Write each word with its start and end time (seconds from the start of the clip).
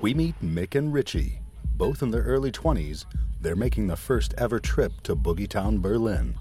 we 0.00 0.12
meet 0.14 0.34
Mick 0.42 0.74
and 0.74 0.92
Richie. 0.92 1.40
Both 1.76 2.02
in 2.02 2.10
their 2.10 2.22
early 2.22 2.52
20s, 2.52 3.06
they're 3.40 3.56
making 3.56 3.86
the 3.86 3.96
first 3.96 4.34
ever 4.36 4.58
trip 4.58 4.92
to 5.02 5.16
Boogietown, 5.16 5.80
Berlin. 5.80 6.34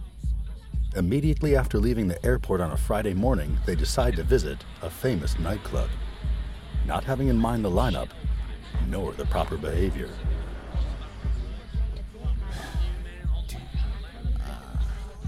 Immediately 0.96 1.56
after 1.56 1.78
leaving 1.78 2.08
the 2.08 2.24
airport 2.26 2.62
on 2.62 2.72
a 2.72 2.78
Friday 2.78 3.14
morning, 3.14 3.58
they 3.66 3.76
decide 3.76 4.16
to 4.16 4.24
visit 4.24 4.58
a 4.82 4.90
famous 4.90 5.38
nightclub. 5.40 5.90
Not 6.86 7.04
having 7.04 7.28
in 7.28 7.38
mind 7.38 7.66
the 7.66 7.70
lineup, 7.70 8.10
nor 8.88 9.14
the 9.14 9.26
proper 9.26 9.58
behavior. 9.58 10.10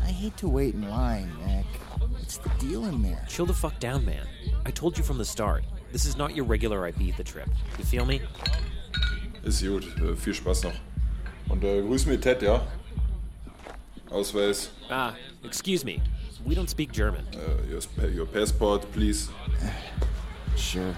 I 0.03 0.09
hate 0.09 0.37
to 0.37 0.47
wait 0.47 0.73
in 0.73 0.89
line, 0.89 1.29
Nick. 1.45 1.65
What's 2.09 2.37
the 2.37 2.49
deal 2.59 2.85
in 2.85 3.01
there? 3.01 3.25
Chill 3.27 3.45
the 3.45 3.53
fuck 3.53 3.79
down, 3.79 4.05
man. 4.05 4.25
I 4.65 4.71
told 4.71 4.97
you 4.97 5.03
from 5.03 5.17
the 5.17 5.25
start. 5.25 5.63
This 5.97 6.05
is 6.05 6.15
not 6.15 6.35
your 6.35 6.45
regular 6.45 6.91
Ibiza 6.91 7.23
trip. 7.23 7.49
You 7.79 7.83
feel 7.83 8.05
me? 8.05 8.21
Ist 9.43 9.63
gut. 9.63 9.83
Äh, 9.97 10.15
viel 10.15 10.35
Spaß 10.35 10.65
noch. 10.65 10.75
Und 11.49 11.63
äh, 11.63 11.81
grüß 11.81 12.05
mir 12.05 12.21
Ted, 12.21 12.43
ja? 12.43 12.61
Ausweis. 14.11 14.69
Ah, 14.91 15.15
excuse 15.43 15.83
me. 15.83 15.99
We 16.45 16.53
don't 16.53 16.69
speak 16.69 16.91
German. 16.91 17.25
Äh, 17.33 17.71
your, 17.71 17.81
sp- 17.81 18.13
your 18.13 18.27
passport, 18.27 18.85
please. 18.91 19.29
Sure. 20.55 20.93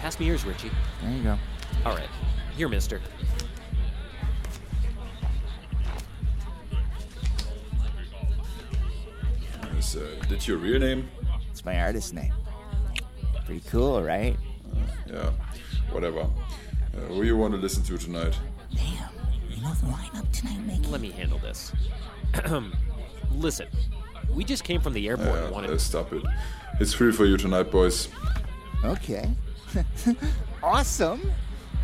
Pass 0.00 0.20
me 0.20 0.26
yours, 0.26 0.46
Richie. 0.46 0.70
There 1.00 1.10
you 1.10 1.24
go. 1.24 1.36
All 1.84 1.96
right. 1.96 2.08
Here, 2.56 2.68
mister. 2.68 3.00
Is 9.76 9.96
uh, 9.96 10.00
that 10.28 10.46
your 10.46 10.58
real 10.58 10.78
name? 10.78 11.08
It's 11.50 11.64
my 11.64 11.80
artist 11.80 12.14
name. 12.14 12.32
Pretty 13.52 13.68
cool, 13.68 14.02
right? 14.02 14.34
Yeah, 15.06 15.28
whatever. 15.90 16.20
Uh, 16.20 17.00
who 17.08 17.22
you 17.22 17.36
want 17.36 17.52
to 17.52 17.60
listen 17.60 17.82
to 17.82 17.98
tonight? 17.98 18.34
Damn. 18.74 19.10
You 19.50 19.62
know 19.62 19.74
the 19.74 19.88
lineup 19.88 20.32
tonight, 20.32 20.58
Mickey? 20.60 20.86
Let 20.86 21.02
me 21.02 21.10
handle 21.10 21.36
this. 21.38 21.70
Listen, 23.30 23.68
we 24.30 24.42
just 24.42 24.64
came 24.64 24.80
from 24.80 24.94
the 24.94 25.06
airport 25.06 25.28
Yeah, 25.28 25.50
wanted. 25.50 25.68
uh, 25.68 25.76
stop 25.76 26.14
it. 26.14 26.22
It's 26.80 26.94
free 26.94 27.12
for 27.12 27.26
you 27.26 27.36
tonight, 27.36 27.70
boys. 27.70 28.08
Okay. 28.86 29.30
awesome. 30.62 31.30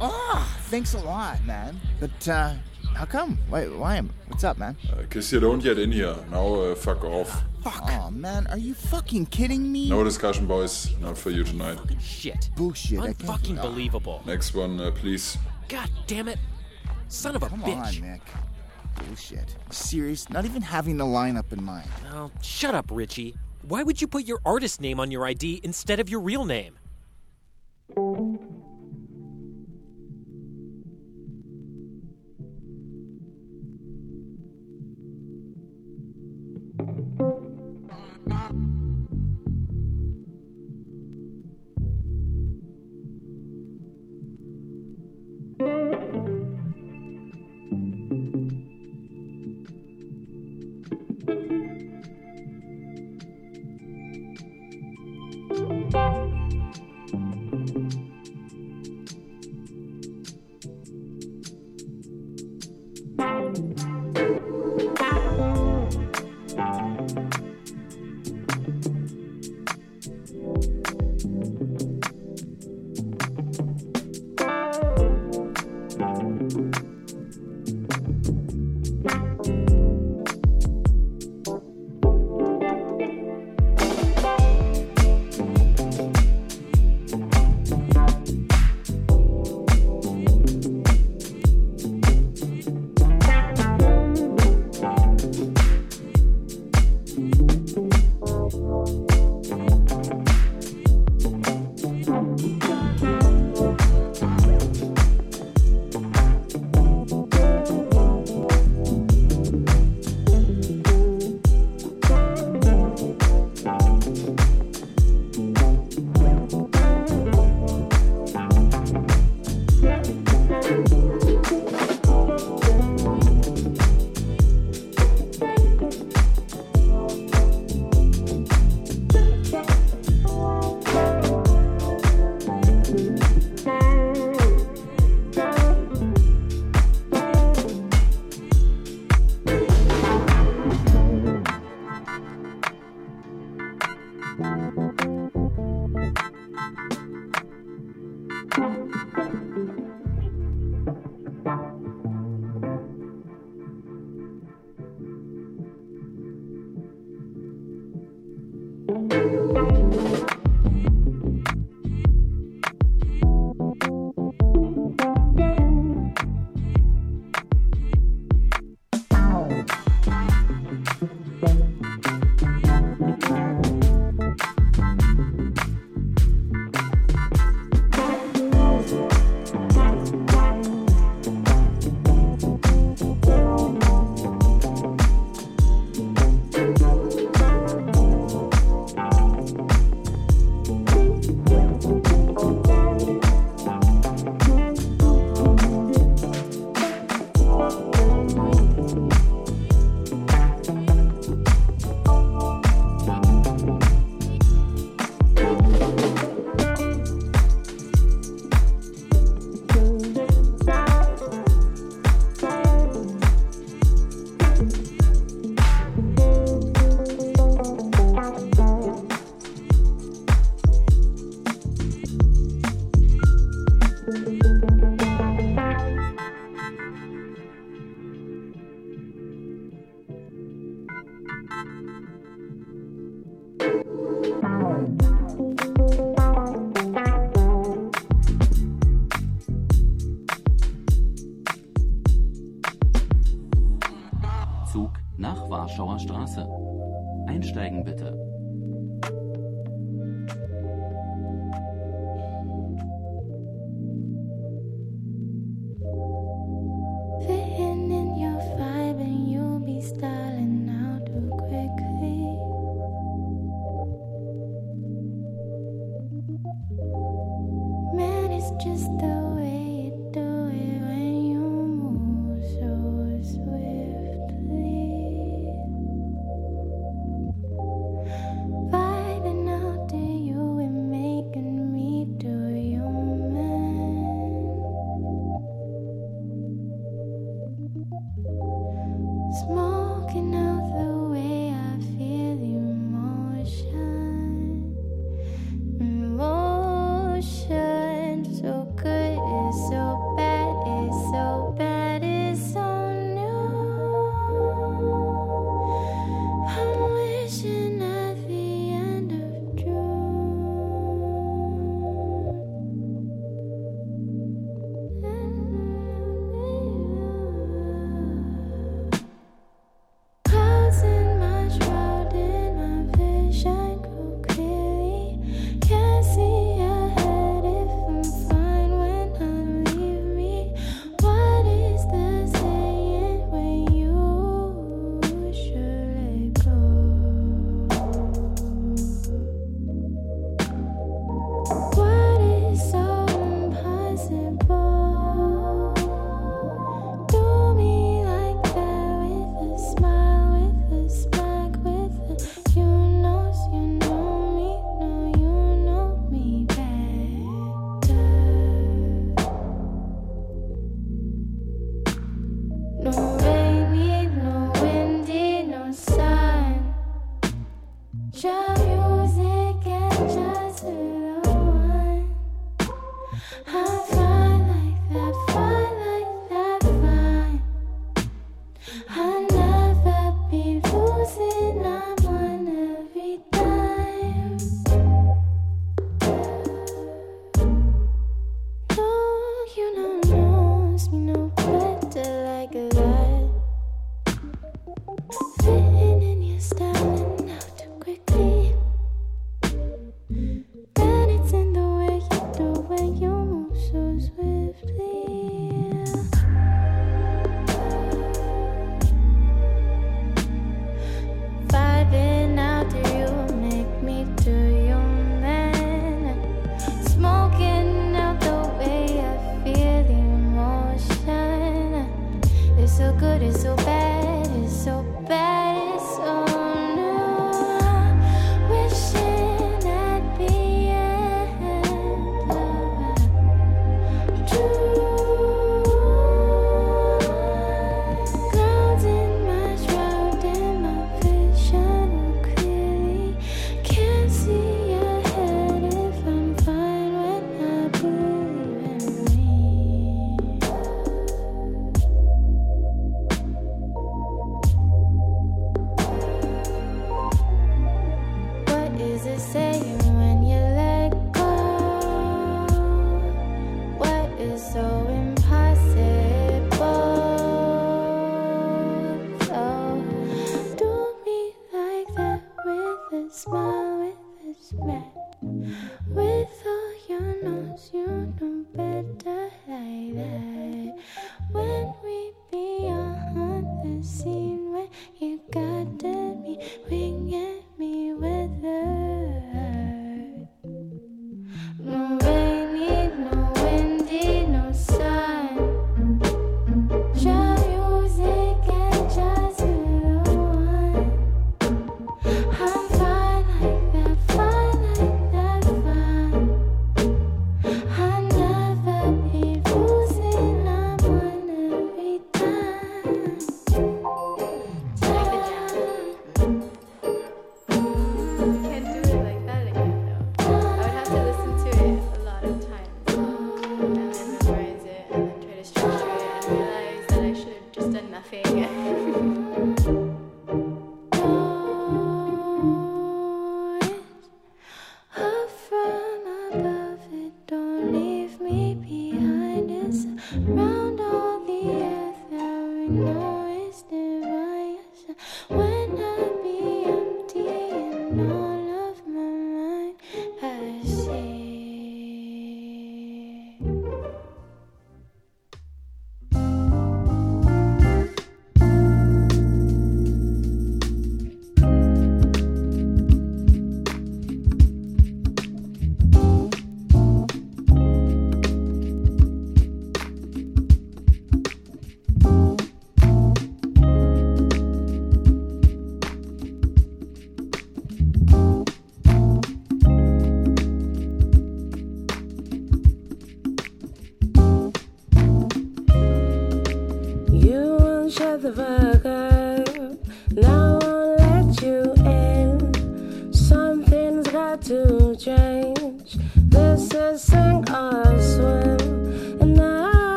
Oh, 0.00 0.56
thanks 0.62 0.94
a 0.94 0.98
lot, 0.98 1.44
man. 1.44 1.80
But, 2.00 2.28
uh, 2.28 2.54
how 2.96 3.04
come? 3.04 3.38
Why, 3.48 3.66
why 3.68 3.98
am, 3.98 4.10
what's 4.26 4.42
up, 4.42 4.58
man? 4.58 4.76
Uh, 4.92 5.04
you 5.14 5.38
don't 5.38 5.62
get 5.62 5.78
in 5.78 5.92
here. 5.92 6.16
Now 6.28 6.54
uh, 6.54 6.74
fuck 6.74 7.04
off. 7.04 7.44
Fuck. 7.62 7.82
Oh, 7.92 8.10
man, 8.10 8.46
are 8.48 8.58
you 8.58 8.74
fucking 8.74 9.26
kidding 9.26 9.70
me? 9.70 9.88
No 9.88 10.02
discussion, 10.02 10.46
boys. 10.46 10.90
Not 11.00 11.16
for 11.16 11.30
you 11.30 11.44
tonight. 11.44 11.78
Fucking 11.78 11.98
Shit. 12.00 12.50
Bullshit. 12.56 12.98
I 12.98 13.06
can't- 13.06 13.18
Unfucking 13.18 13.60
believable. 13.62 14.22
Next 14.26 14.54
one, 14.54 14.80
uh, 14.80 14.90
please. 14.90 15.38
God 15.68 15.88
damn 16.06 16.28
it. 16.28 16.38
Son 17.08 17.36
of 17.36 17.42
a 17.42 17.48
Come 17.48 17.62
bitch. 17.62 17.76
on, 18.02 18.10
Nick. 18.12 18.22
Bullshit. 19.06 19.56
Serious? 19.70 20.28
Not 20.28 20.44
even 20.44 20.62
having 20.62 20.96
the 20.96 21.04
lineup 21.04 21.52
in 21.52 21.62
mind. 21.62 21.88
Oh, 22.12 22.30
shut 22.42 22.74
up, 22.74 22.86
Richie. 22.90 23.36
Why 23.62 23.82
would 23.84 24.00
you 24.00 24.08
put 24.08 24.24
your 24.24 24.40
artist 24.44 24.80
name 24.80 24.98
on 24.98 25.10
your 25.10 25.24
ID 25.24 25.60
instead 25.62 26.00
of 26.00 26.08
your 26.10 26.20
real 26.20 26.44
name? 26.44 26.78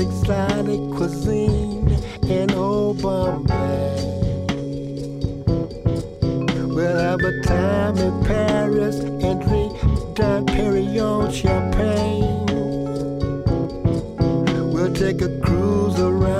exotic 0.00 0.80
cuisine 0.96 1.92
in 2.22 2.50
old 2.52 3.02
Bombay. 3.02 3.96
We'll 6.74 6.98
have 6.98 7.20
a 7.20 7.42
time 7.42 7.98
in 7.98 8.24
Paris 8.24 9.00
and 9.00 9.42
drink 9.42 9.78
Dom 10.14 10.46
Pérignon 10.46 11.30
champagne. 11.30 12.46
We'll 14.72 14.94
take 14.94 15.20
a 15.20 15.38
cruise 15.40 16.00
around. 16.00 16.39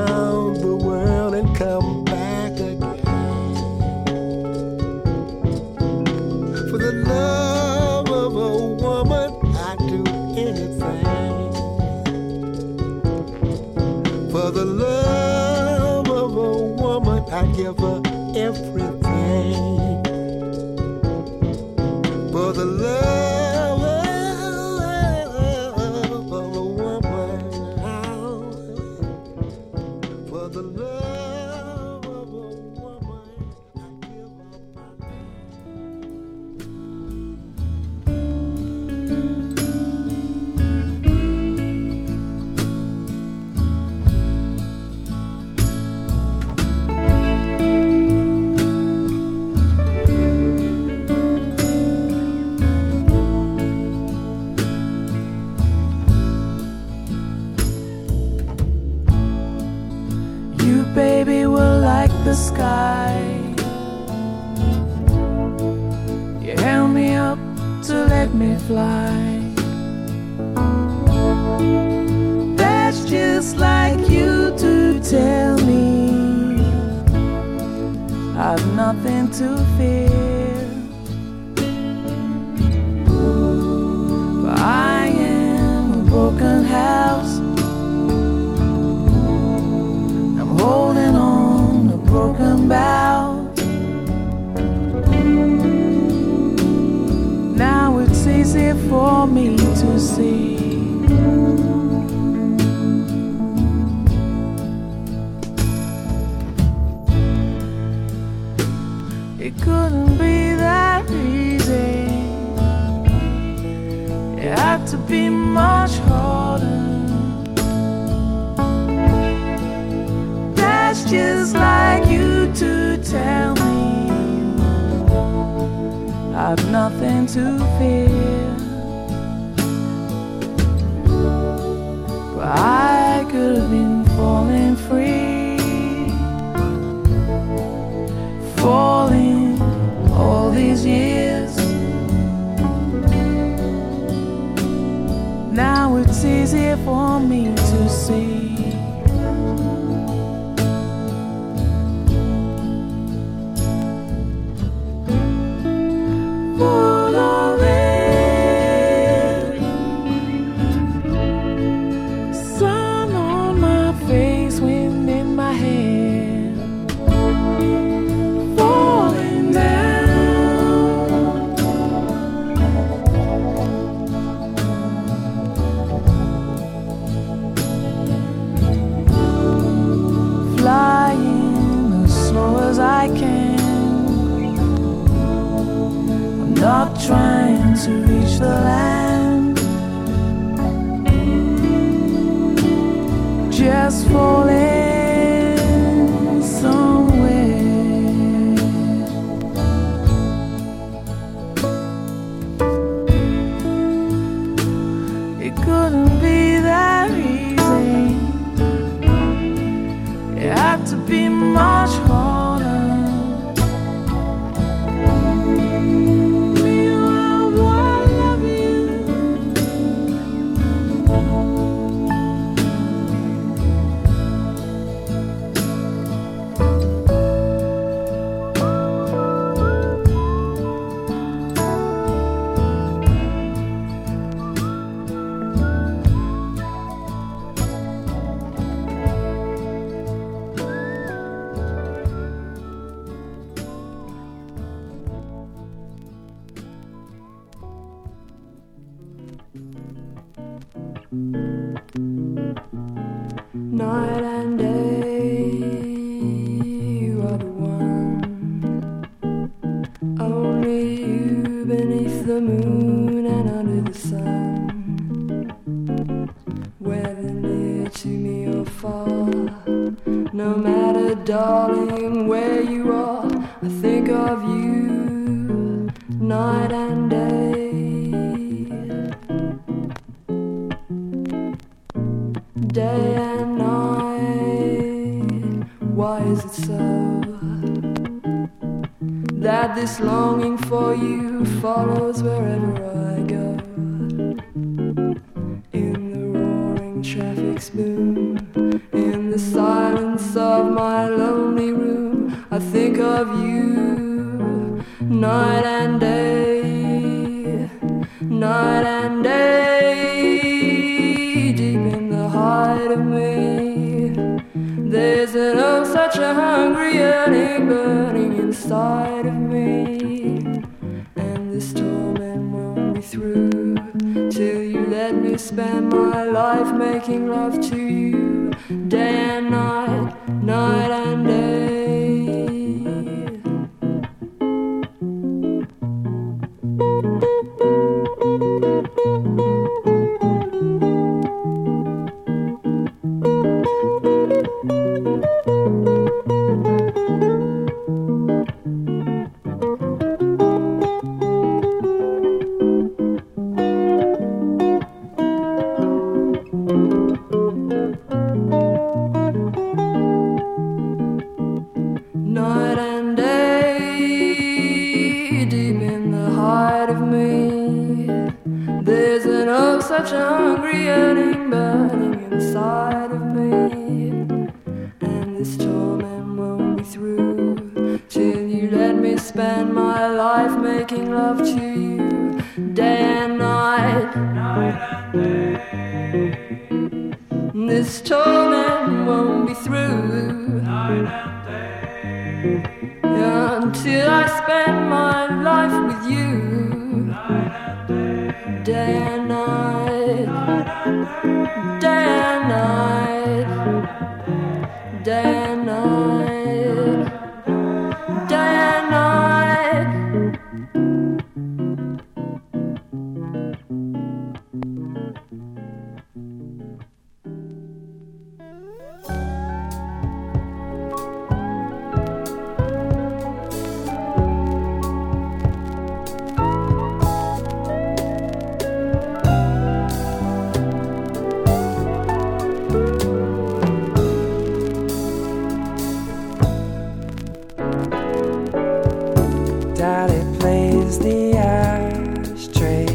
is 440.91 440.99
the 440.99 441.37
ashtray. 441.37 442.87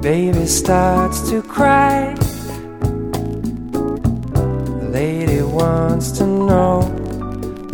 Baby 0.00 0.46
starts 0.46 1.28
to 1.28 1.42
cry. 1.42 2.14
The 4.80 4.88
lady 4.90 5.42
wants 5.42 6.12
to 6.18 6.24
know 6.24 6.80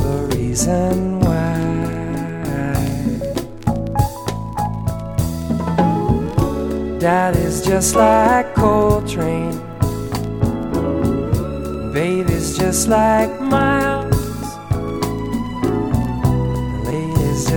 the 0.04 0.16
reason 0.34 1.20
why. 1.20 1.58
Daddy's 6.98 7.64
just 7.64 7.94
like 7.94 8.52
Coltrane. 8.54 9.58
Baby's 11.92 12.58
just 12.58 12.88
like 12.88 13.32
mine. 13.40 13.79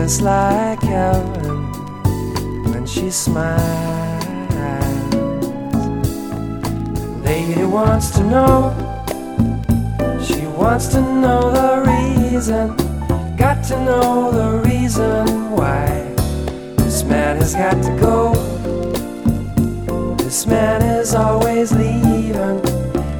just 0.04 0.22
like 0.22 0.82
heaven 0.82 1.72
when 2.74 2.86
she 2.86 3.10
smiles. 3.10 4.26
Lady 7.24 7.64
wants 7.64 8.12
to 8.12 8.24
know, 8.26 8.76
she 10.22 10.45
wants 10.60 10.88
to 10.88 11.01
know 11.01 11.41
the 11.60 11.72
reason. 11.89 12.76
Got 13.38 13.64
to 13.70 13.80
know 13.86 14.30
the 14.34 14.70
reason 14.70 15.51
why 15.51 15.88
this 16.80 17.06
man 17.06 17.38
has 17.38 17.56
got 17.56 17.82
to 17.82 17.97
go. 17.97 18.34
This 20.18 20.45
man 20.45 20.82
is 20.82 21.16
always 21.16 21.72
leaving. 21.72 22.60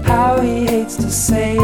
How 0.03 0.41
he 0.41 0.65
hates 0.65 0.97
to 0.97 1.09
say 1.09 1.55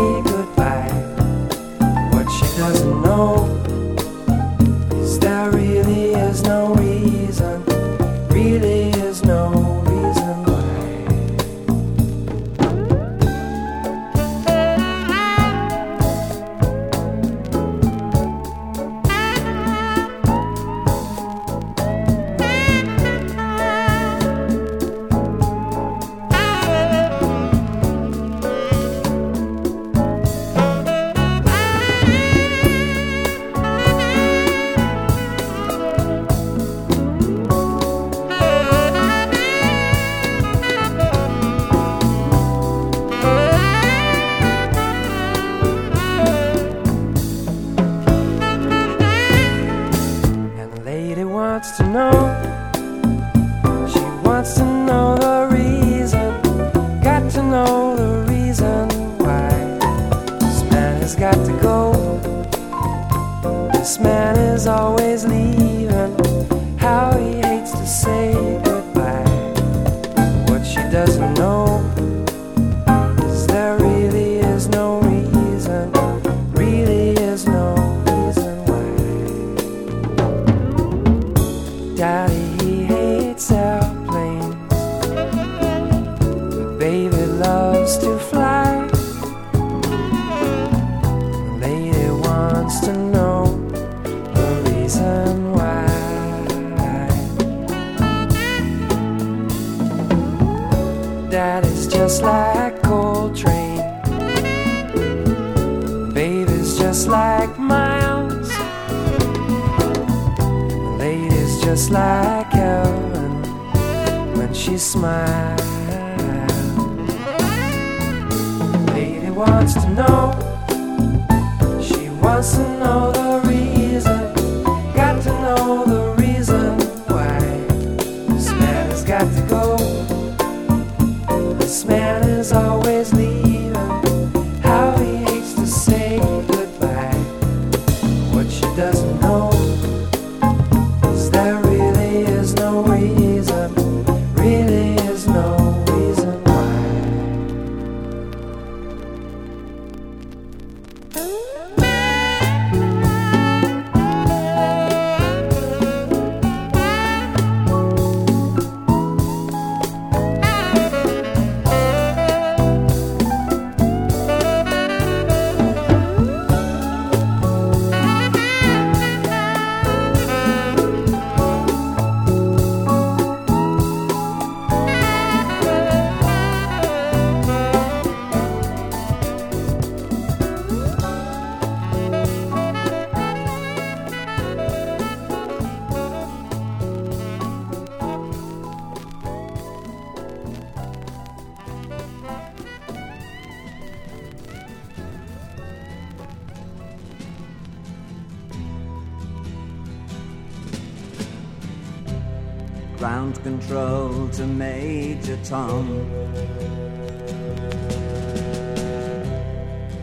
Tom. 205.50 205.88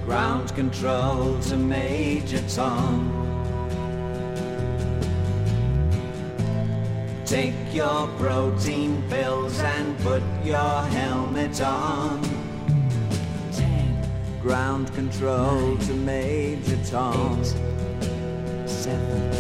Ground 0.05 0.53
control 0.57 1.39
to 1.43 1.57
Major 1.57 2.43
Tom. 2.49 3.13
Take 7.25 7.55
your 7.73 8.09
protein 8.19 9.05
pills 9.09 9.61
and 9.61 9.97
put 10.01 10.25
your 10.43 10.83
helmet 10.99 11.61
on. 11.61 12.21
Ten. 13.53 13.97
Ground 14.43 14.93
control 14.95 15.79
to 15.79 15.95
Major 15.95 16.79
Tom. 16.91 17.45
seven, 18.67 19.33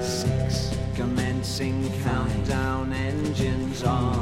six. 0.00 0.76
Commencing 0.94 1.90
countdown 2.04 2.92
engines 2.92 3.82
on. 3.82 4.21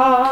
Ah. 0.00 0.27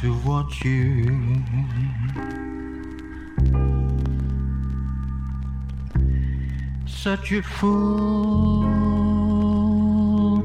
to 0.00 0.14
watch 0.24 0.64
you. 0.64 1.42
Such 6.86 7.32
a 7.32 7.42
fool 7.42 8.62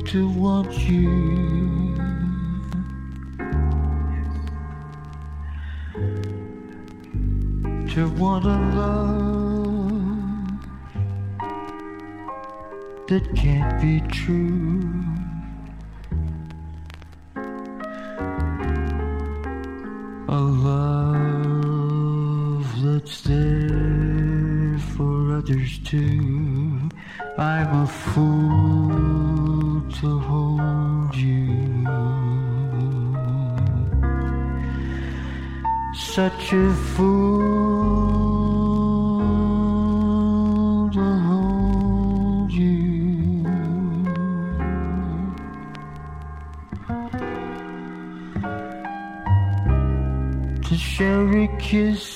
to 0.07 0.29
watch 0.31 0.77
you. 0.79 1.95
To 7.93 8.09
want 8.17 8.43
a 8.45 8.59
love 8.75 9.15
that 13.07 13.33
can't 13.35 13.81
be 13.81 14.01
true. 14.11 15.24
A 20.35 20.37
love 20.37 21.95
that's 22.83 23.21
there 23.21 24.77
for 24.93 25.37
others 25.37 25.79
too. 25.85 26.89
I'm 27.37 27.83
a 27.83 27.87
fool 27.87 29.81
to 29.99 30.19
hold 30.19 31.15
you. 31.15 31.87
Such 35.93 36.51
a 36.51 36.73
fool. 36.73 37.54
Kiss. 51.65 52.14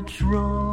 It's 0.00 0.22
wrong. 0.22 0.67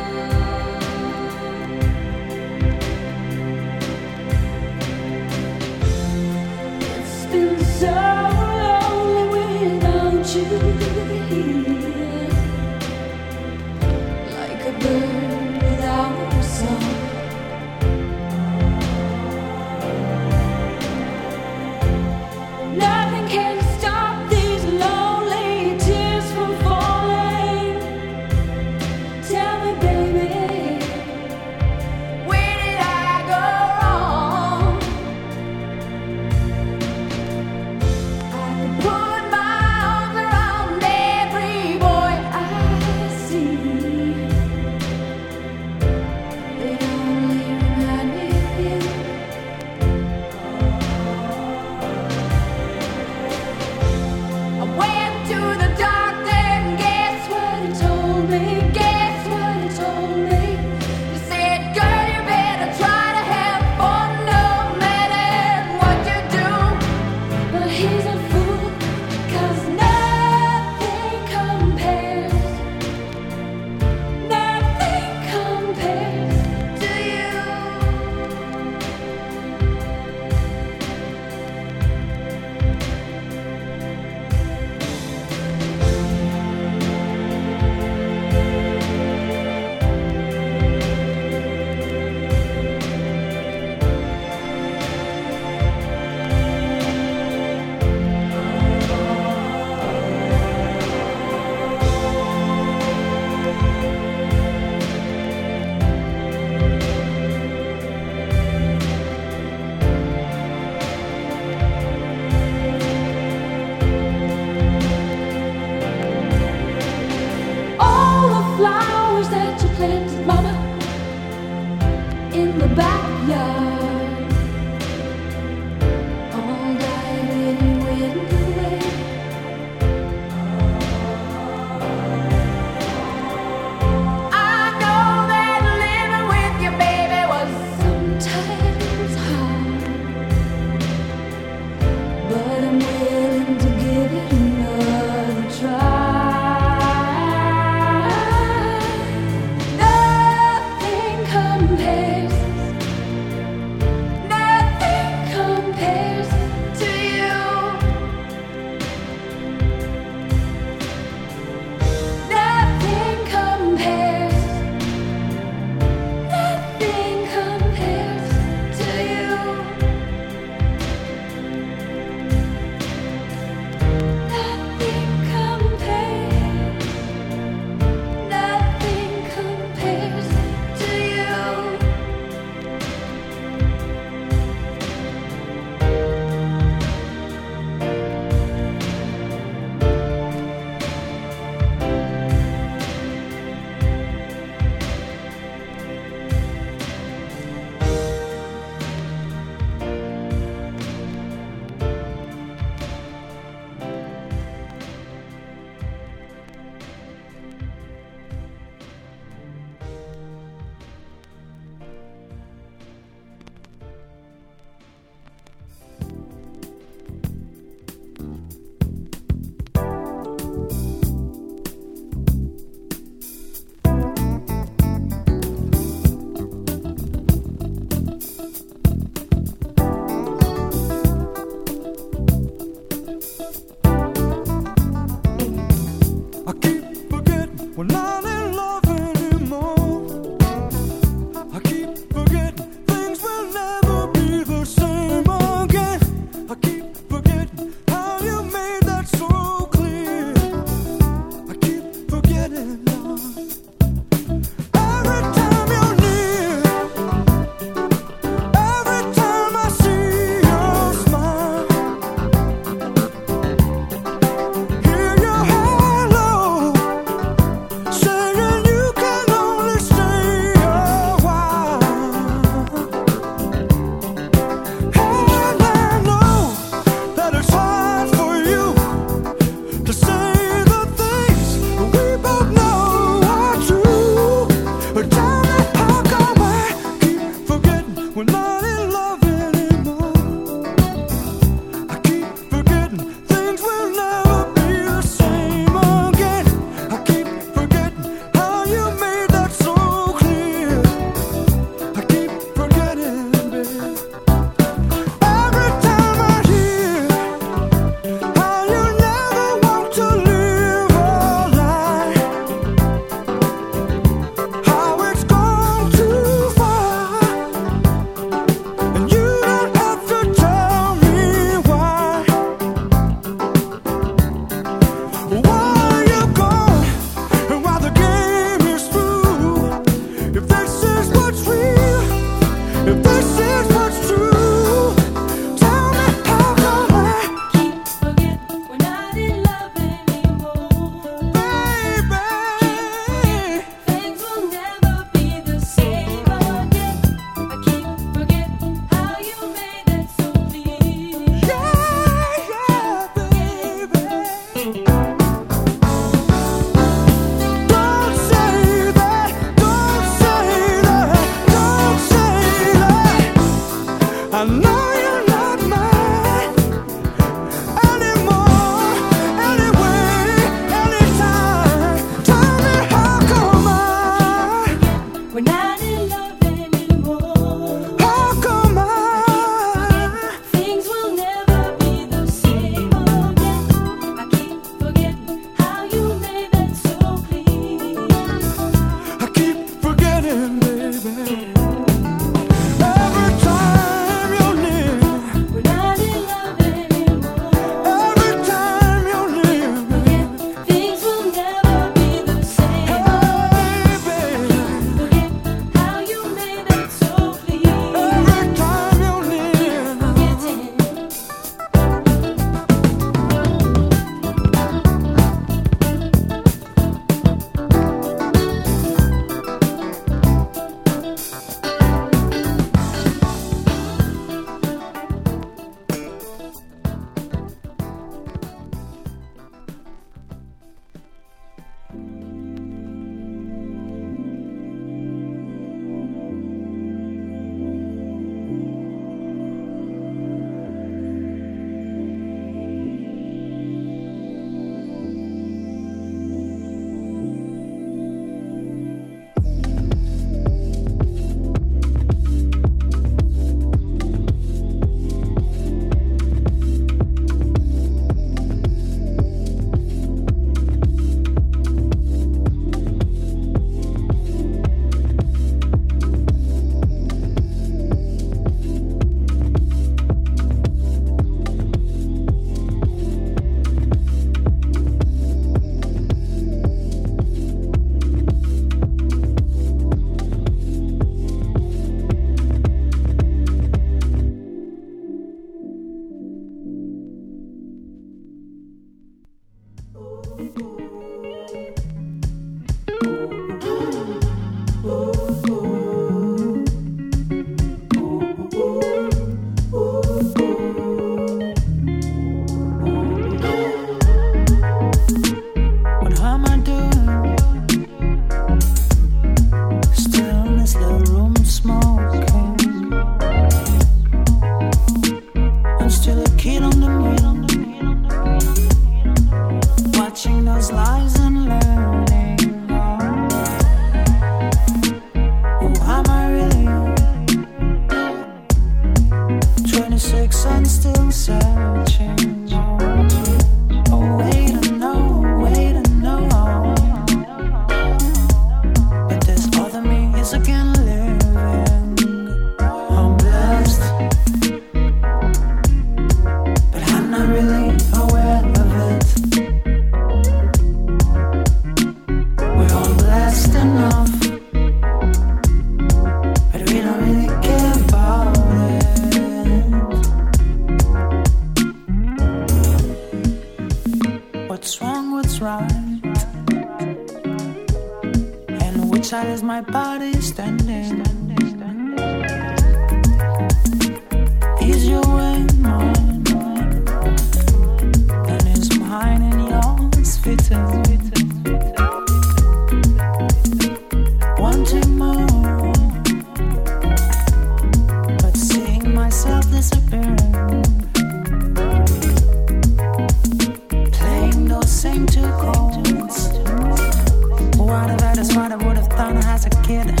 Chords. 599.71 600.00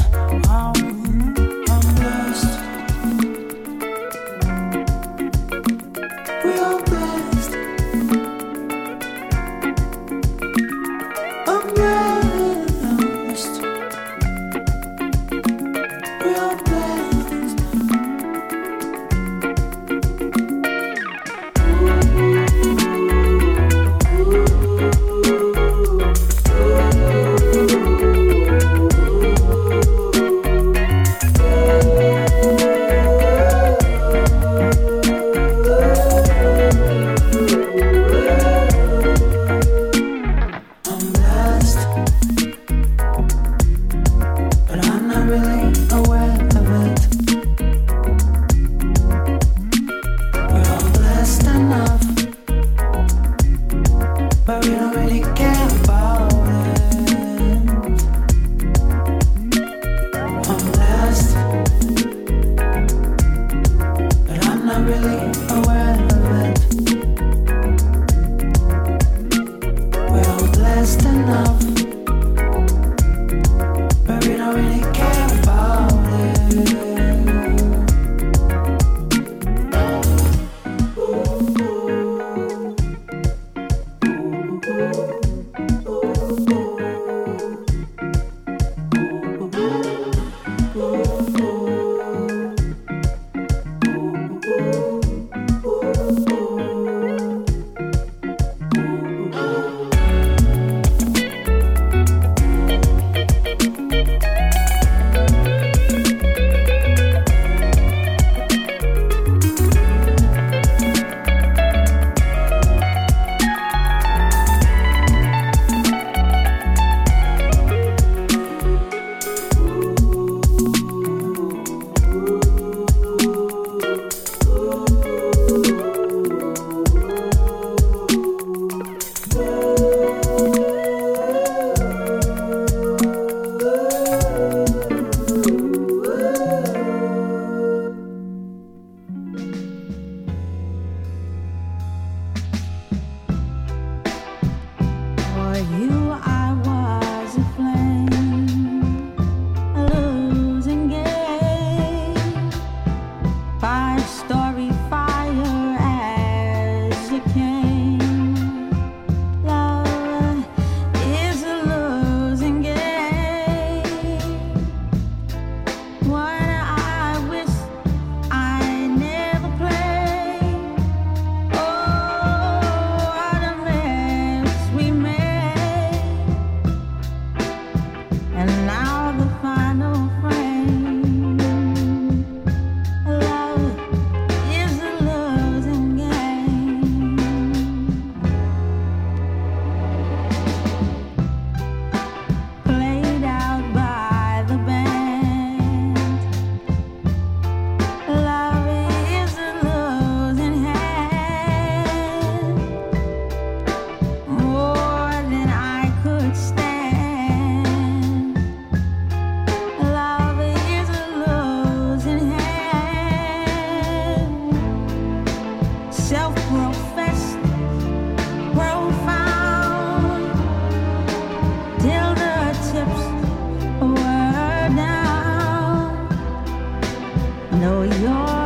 know 227.61 227.83
you're 227.83 228.40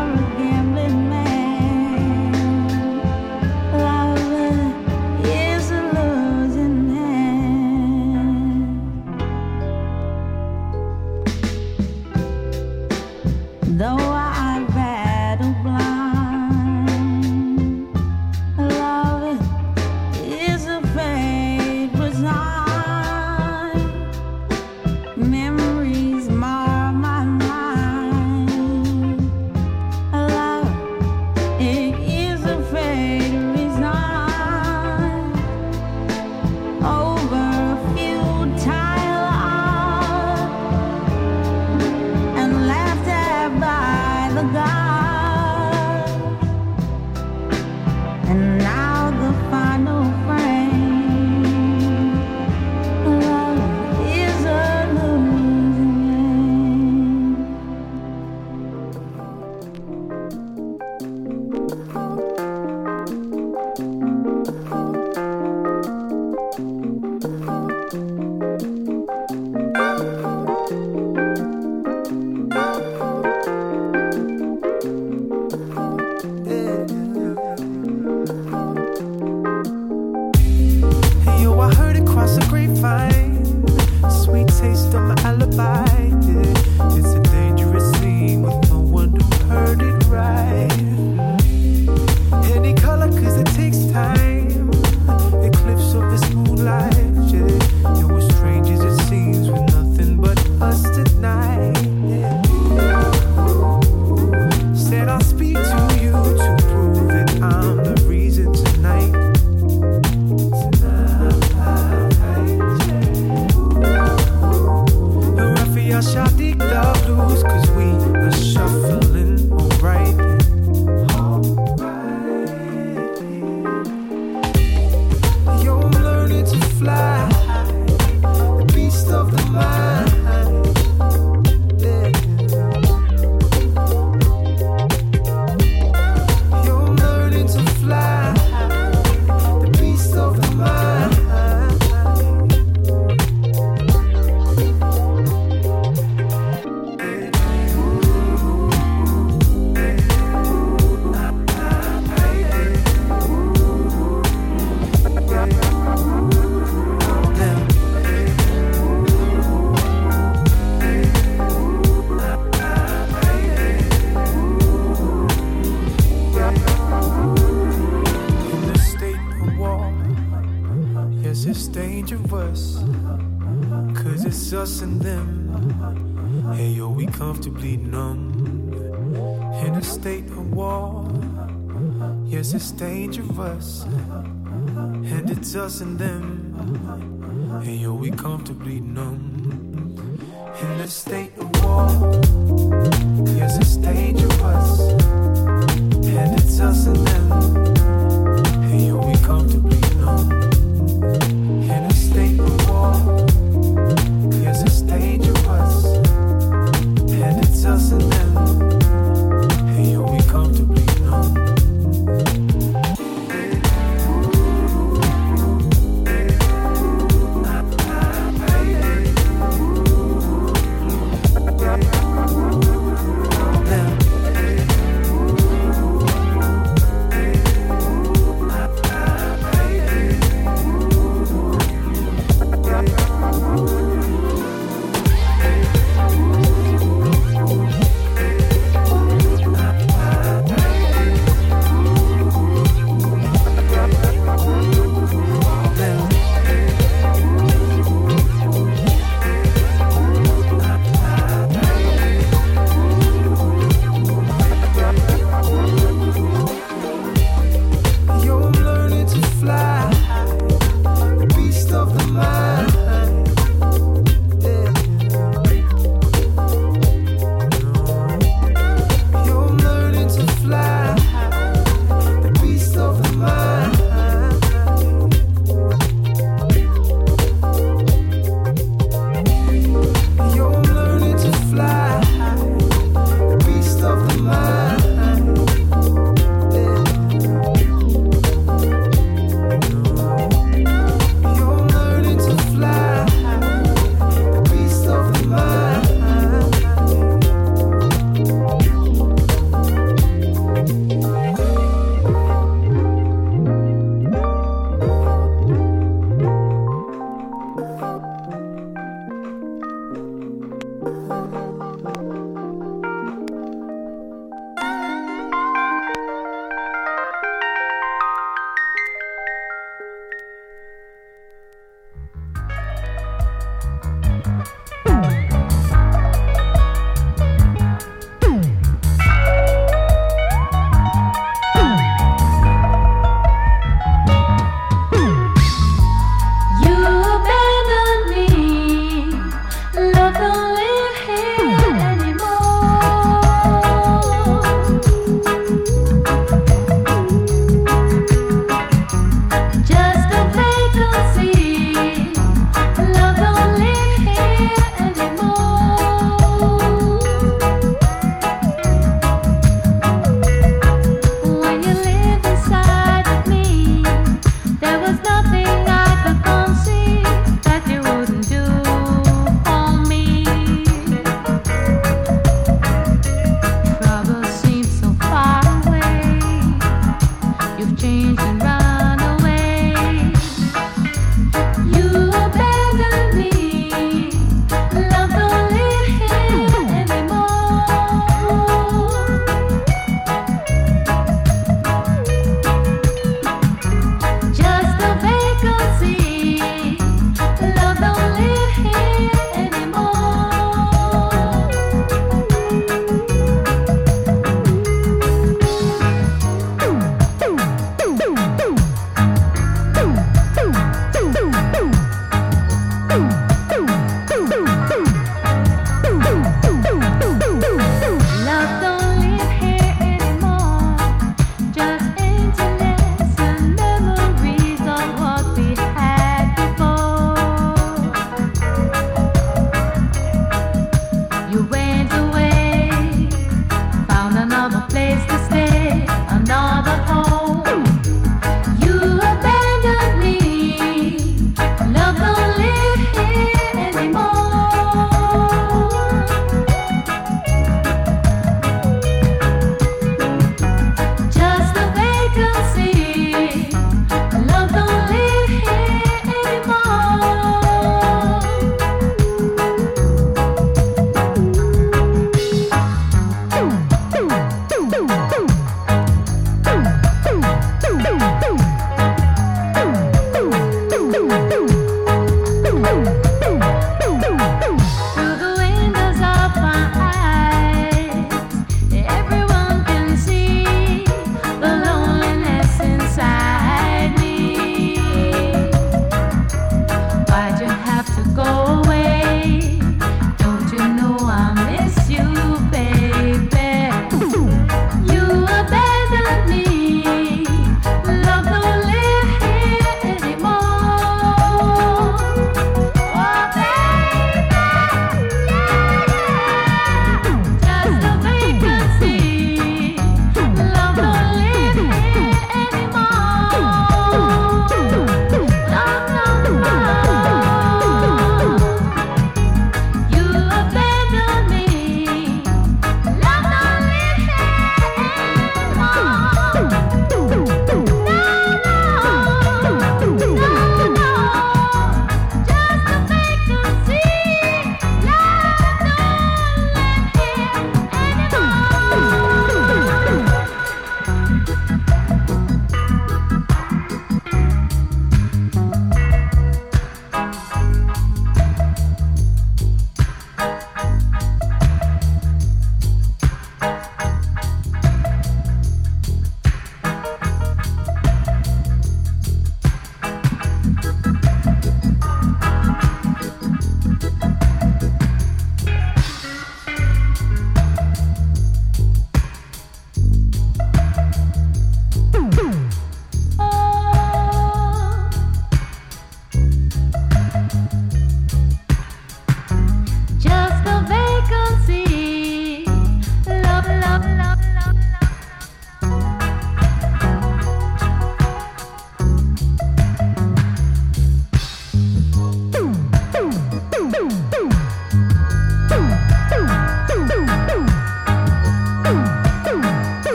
dangerous. 183.35 183.83
And 183.83 185.29
it's 185.29 185.55
us 185.55 185.81
and 185.81 185.99
them. 185.99 186.14